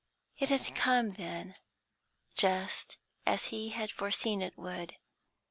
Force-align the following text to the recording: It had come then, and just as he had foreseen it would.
It 0.39 0.49
had 0.49 0.73
come 0.73 1.11
then, 1.11 1.39
and 1.49 1.55
just 2.33 2.97
as 3.27 3.45
he 3.53 3.69
had 3.69 3.91
foreseen 3.91 4.41
it 4.41 4.57
would. 4.57 4.95